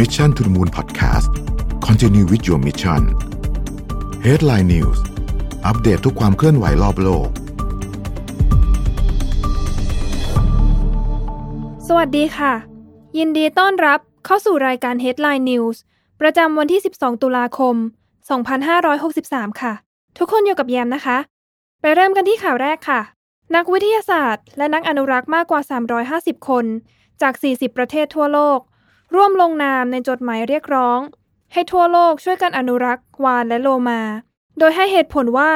[0.00, 1.28] Mission to the Moon Podcast
[1.86, 3.02] Continue with your mission
[4.26, 4.98] Headline News
[5.66, 7.28] อัปเดตทุกความเคลื่อนไหวรอบโลก
[11.86, 12.52] สวัสดีค่ะ
[13.18, 15.76] ยินดีต้อนรับเข้าสู่รายการ Headline News
[16.20, 17.76] ประจำวันที่ 12 ตุลาคม
[18.88, 19.72] 2563 ค่ะ
[20.18, 21.18] ทุกคนอยู่กับแยมนะคะ
[21.80, 23.00] ไปเริ่มกันที่ข่าวแรกค่ะ
[23.56, 25.60] นักวิทยาศาสตร์ และนักอนุรักษ์มากกว่า
[26.38, 26.64] 350 คน
[27.22, 28.60] จาก 40 ประเทศทั่วโลก
[29.14, 31.00] ร่วมลงนามในจดหมายเรียกร้อง
[31.52, 34.00] ให้ทั่วโลกช่วยกันอนุรักษ์วานและโลมา
[34.58, 35.52] โดยให้เหตุผลว่า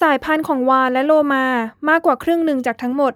[0.00, 1.44] สายพันธุ์ของวานและโลมา
[1.88, 3.12] มากกว่าครึ่งหนึ่งจากทั้งหมด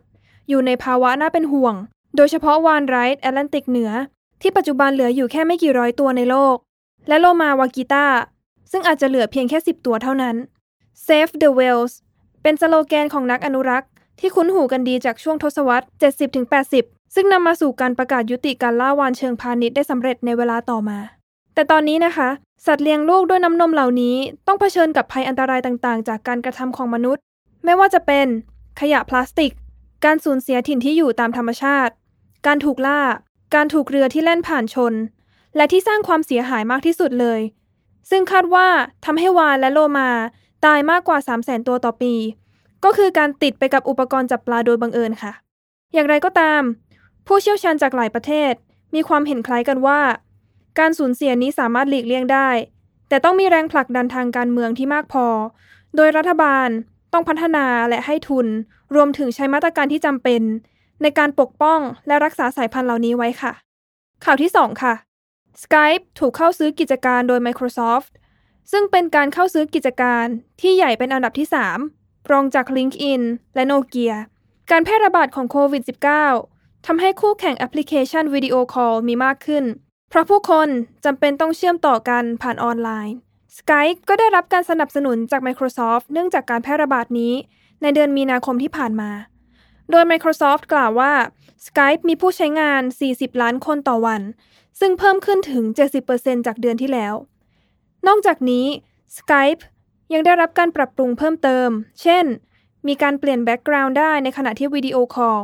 [0.48, 1.74] อยู่ในภาวะน่าเป็นห่วง
[2.16, 3.90] โดยเฉพาะวานไรท์แอตแลนติกเหนือ
[4.40, 6.56] ที่ปัจจุบันเหลืออยู่แค่ไม่กี่ร้อยตัวในโลก
[7.08, 8.06] และโลมาวากิต้า
[8.70, 10.36] ซึ่งอาจจะเหลือเพียงแค่ 10 ตัวเท่านั้น
[11.06, 11.92] Save the whales
[12.42, 15.86] เป็นสโลแกนของนักอนุรักษ์ ที่คุ้นหูกันดีจากช่วงทศวรรษ
[16.48, 20.98] 70-80 ซึ่งนำมาสู่การประกาศยุติการล่าวานเชิงพาณิชย์ได้สำเร็จในเวลาต่อมา
[21.54, 22.28] แต่ตอนนี้นะคะ
[22.66, 27.22] สัตว์เลี้ยงลูกด้วยน้ำนมเหล่านี้ ต้องเผชิญกับภัยอันตรายต่างๆ จากการกระทำของมนุษย์
[27.64, 28.26] ไม่ว่าจะเป็น
[28.80, 29.52] ขยะพลาสติก
[30.04, 31.92] การสูญเสียถิ่นที่อยู่ตามธรรมชาติ
[32.46, 33.00] การถูกล่า
[33.54, 34.94] การถูกเรือที่แล่นผ่านชน
[35.56, 37.40] และที่สร้างความเสียหายมากที่สุดเลย
[38.10, 38.68] ซึ่งคาดว่า
[39.04, 40.10] ทำให้วาฬและโลมา
[40.64, 42.14] ตายมากกว่า 3 0 0 0 0 0 ตัวต่อปี
[42.84, 45.32] ก็คือการติดไปกับอุปกรณ์จับปลาโดยบังเอิญค่ะ
[45.92, 46.62] อย่างไรก็ตาม
[47.26, 48.52] ผู้เชี่ยวชาญจากหลายประเทศ
[48.94, 50.00] มีความเห็นคล้ายกันว่า
[50.78, 52.48] การสูญเสียนี้สามารถหลีกเลี่ยงได้
[53.08, 55.26] แต่ต้องมีแรงผลักดันทางการเมืองที่มากพอ
[55.96, 56.68] โดยรัฐบาล
[57.12, 58.46] ต้องพัฒนาและให้ทุน
[58.94, 60.42] รวมถึงใช้มาตรการที่จำเป็น
[61.02, 63.52] ในการปกป้องและรักษาสายพันธุ์เหล่านี้ไว้ค่ะ
[64.24, 64.94] ข่าวที่ 2 ค่ะ
[65.62, 68.12] Skype ถูกเข้าซื้อกิจการโดย Microsoft
[68.72, 70.26] ซึ่งเป็นการเข้าซื้อกิจการ
[70.60, 73.22] ที่ใหญ่เป็นอันดับที่ 3 รองจาก LinkedIn
[73.54, 74.14] และโนเกีย
[74.70, 75.82] การแพร่ระบาดของโควิด
[76.34, 79.64] -19 ทำให้คู่แข่งแอปพลิเคชันวิดีโอคอลมีมากขึ้น
[80.10, 80.68] เพราะผู้คน
[81.04, 83.16] จำเป็นต้องเชื่อมต่อกันผ่านออนไลน์
[83.58, 87.34] Skype ก็ได้รับการสนับสนุนจาก Microsoft เนื่องจากการแพร่ระบาดนี้
[87.82, 89.10] ในเดือนมีนาคมที่ผ่านมา
[89.90, 91.12] โดย Microsoft กล่าวว่า
[91.66, 92.82] Skype มีผู้ใช้งาน
[93.12, 94.22] 40 ล้านคนต่อวัน
[94.80, 95.64] ซึ่งเพิ่มขึ้นถึง
[96.06, 97.14] 70%จากเดือนที่แล้ว
[98.06, 98.66] นอกจากนี้
[99.18, 99.62] Skype
[100.12, 101.68] ยังได้รับการปรับปรุงเพิ่มเติม
[102.02, 102.24] เช่น
[102.86, 105.40] มีการเปลี่ยนแบ็กกราวด์ได้ในขณะที่วิดีโอคอล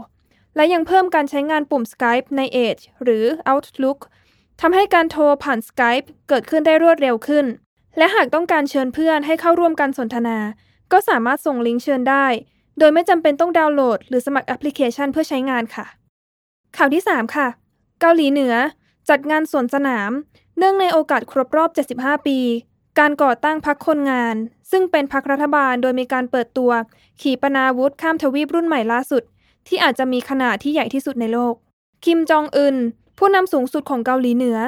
[0.56, 3.99] และยังเพิ่มการใช้งานปุ่ม Skype ใน Edge หรือ Outlook
[4.61, 7.47] ทำให้การโทรผ่าน Skype เกิดขึ้นได้รวดเร็วขึ้น
[7.99, 10.39] และหากต้องการเชิญเพื่อนให้เข้าร่วมการสนทนา
[10.93, 12.27] ก็สามารถส่งลิงก์เชิญได้
[12.79, 15.87] โดยไม่จำเป็นต้องดาวน์โหลด หรือสมัครแอปพลิเคชันเพื่อใช้งานค่ะ
[16.77, 17.49] ข่าวที่ 3 ค่ะ
[18.00, 18.55] เกาหลีเหนือ
[19.09, 20.11] จัดงานสวนสนาม
[20.59, 22.39] เนื่องในโอกาสครบรอบ 75 ปี
[22.98, 24.36] การก่อตั้งพรรคคนงาน
[24.70, 26.70] ซึ่งเป็นพรรครัฐบาลโดยมีการเปิดตัว
[27.20, 29.22] ขีปนาวุธข้ามทวีปรุ่นใหม่ล่าสุด
[29.66, 31.54] ที่อาจจะมีขนาดที่ใหญ่ที่สุดในโลก
[32.04, 32.76] คิมจองอึน
[33.19, 34.58] ผู้นำสูงสุดของเกาหลีเหนือ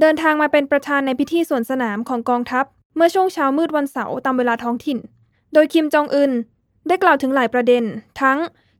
[0.00, 2.64] เดินทางมาเป็นประธานในพิธีสวนสนามของกองทัพ
[2.96, 4.98] เมื่อช่วงเช้ามืดวันเสาร์ตามเวลาท้องถิ่น
[5.52, 6.32] โดยคิมจองอึน
[6.88, 7.84] ได้กล่าวถึงหลายประเด็น
[8.20, 8.38] ทั้ง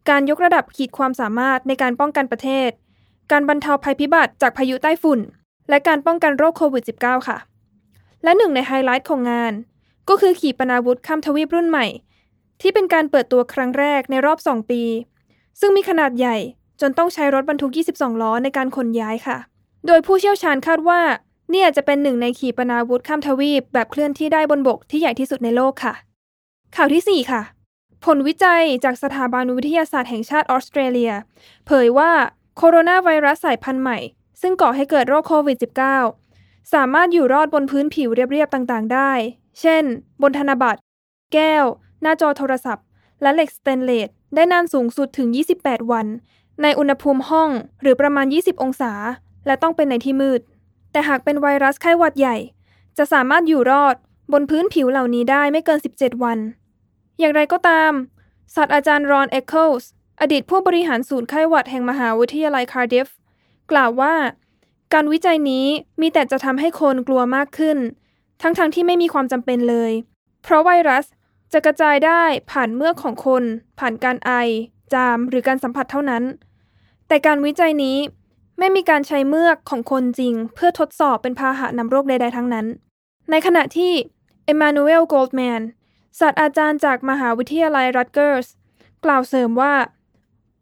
[0.08, 2.70] การยกระดับขีดความสามารถในการป้องกันประเทศ
[3.30, 5.20] การบรรเทาภัยพิบัติจากพายุใต้ฝุ่น
[5.68, 7.38] และการป้องกันโรคโควิด -19 ค่ะ
[8.24, 9.52] และหนึ่งในไฮไลท์ของงาน
[10.08, 11.86] ก็คือขีปนาวุธข้ามทวีปรุ่นใหม่
[12.60, 14.82] ที่เป็นการเปิดตัวครั้งแรกในรอบ 2 ปี
[15.60, 16.36] ซึ่งมีขนาดใหญ่
[16.80, 19.38] จนต้องใช้รถบรรทุก 22 ล้อในการขนย้ายค่ะ
[19.86, 21.00] โดยผู้เชี่ยวชาญคาดว่า
[21.50, 25.94] เนี่อาจจะเป็นหนึ่งในขีปนาวุธข้ามทวีป แบบเคลื่อนที่ได้บนบกที่ใหญ่ที่สุดในโลกค่ะ
[26.76, 27.42] ข่าวที่ 4 ค่ะ
[28.04, 31.12] ผลวิจัยจากสถาบันวิทยาศาสตร์แห่งชาติออสเตรเลีย
[31.66, 32.10] เผยว่า
[32.56, 33.98] โคโรนาไวรัสสายพันธุ์ใหม่
[34.40, 36.23] ซึ่งก่อให้เกิดโรคโควิด -19
[36.72, 39.12] สามารถอยู่รอดบนพื้นผิวเรียบๆต่างๆ ได้
[39.60, 39.84] เช่น
[40.22, 40.80] บนธนบัตร
[41.34, 41.64] แก้ว
[42.02, 42.84] หน้าจอโทรศัพท์
[43.22, 45.28] และเหล็กสเตนเลสได้นานสูงสุดถึง
[45.60, 46.06] 28 วัน
[46.62, 48.92] ในอุณหภูมิห้องหรือประมาณ 20 องศา
[49.46, 50.40] และต้องเป็นในที่มืด
[50.92, 52.36] แต่หากเป็นไวรัสไข้หวัดใหญ่
[52.98, 53.96] จะสามารถอยู่รอด
[54.32, 56.38] บนพื้นผิวเหล่านี้ได้ไม่เกิน 17 วัน
[57.18, 57.92] อย่างไรก็ตาม
[58.54, 63.08] ศาสตราจารย์รอนเอ็กเคิลส์อดีตผู้บริหารศูนย์ไข้หวัดแห่งมหาวิทยาลัยคาร์ดิฟ
[63.70, 64.14] กล่าวว่า
[64.94, 65.66] การวิจัยนี้
[66.00, 67.78] มีแต่จะทำให้คนกลัวมากขึ้น
[68.42, 69.92] ทั้งๆที่ไม่มีความจำเป็นเลย
[70.42, 71.04] เพราะไวรัส
[71.52, 73.42] จะกระจายได้ผ่านเมือกของคน
[73.78, 74.32] ผ่านการไอ
[74.94, 76.22] จาม หรือการสัมผัสเท่านั้น
[77.08, 77.96] แต่การวิจัยนี้
[78.58, 82.66] ไม่มีการใช้เมือกของคนจริง เพื่อทดสอบเป็นพาหะนำโรคใดๆทั้งนั้น
[83.30, 83.92] ในขณะที่
[84.44, 85.60] เอมมานูเอลโกลด์แมน
[86.18, 88.46] ศาสตราจารย์จากมหาวิทยาลัยรัตเกอร์ส
[89.04, 89.74] กล่าวเสริมว่า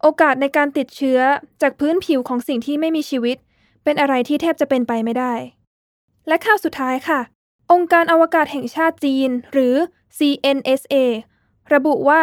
[0.00, 1.20] โอกาสในการติดเชื้อ
[1.62, 3.38] จากพื้นผิวของสิ่งที่ไม่มีชีวิต
[3.84, 5.34] เป็นอะไรที่แทบจะเป็นไปไม่ได้
[6.28, 7.20] และข่าวสุดท้ายค่ะ
[7.72, 9.74] องค์การอวกาศแห่งชาติจีน หรือ
[10.18, 10.94] CNSA
[11.74, 12.22] ระบุว่า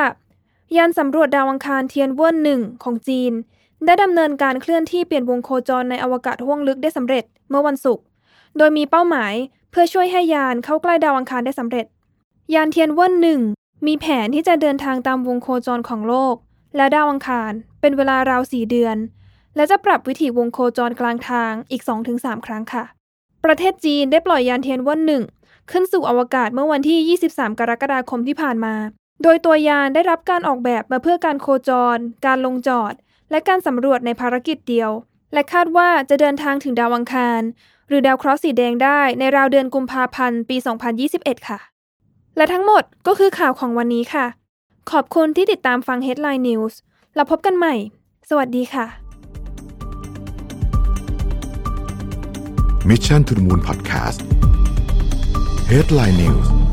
[0.77, 3.33] ยานสำรวจดาวอังคารเทียนเวิ่นหนึ่งของจีน
[3.85, 8.03] ได้ดำเนินการเคลื่อนที่เปลี่ยนวงโคจรในอวกาศห้วงลึกได้สำเร็จเมื่อวันศุกร์
[8.57, 9.33] โดยมีเป้าหมาย
[9.71, 11.85] เพื่อช่วยให้ยานเข้าใกล้ดาวอังคารได้สำเร็จ
[12.53, 13.41] ยานเทียนเวิ่นหนึ่ง
[13.87, 16.35] มีแผนที่จะเดินทางตามวงโคจรของโลก
[16.75, 17.51] และดาวอังคาร
[17.81, 18.97] เป็นเวลาราวสี่เดือน
[19.55, 21.81] และจะปรับวิถีวงโคจรกลางทางอีก
[22.15, 22.83] 2-3 ครั้งค่ะ
[23.45, 25.23] ประเทศจีนได้ปล่อยยานเทียนว่นหนึ่ง
[25.71, 28.75] ขึ้นสู่อวกาศเมื่อวันที่ 23 กรกฎาคมที่ผ่านมา
[29.23, 32.93] โดยตัวยานได้รับการออกแบบมาเพื่อการโคจร การลงจอด
[33.31, 34.91] และการสำรวจในภารกิจเดียว
[35.33, 37.41] และคาดว่าจะเดินทางถึงดาวอังคาร
[37.87, 40.57] หรือดาวเคราะห์สีแดงได้ในราวเดือนกุมภาพันธ์ปี
[41.01, 41.59] 2021 ค่ะ
[42.37, 44.25] และทั้งหมดก็คือข่าวของวันนี้ค่ะ
[44.91, 46.73] ขอบคุณที่ติดตามฟัง Headline News
[47.15, 47.75] แล้วพบกันใหม่
[48.29, 49.08] สวัสดีค่ะ
[52.85, 54.21] Mission to the Moon Podcast
[55.67, 56.68] Headline News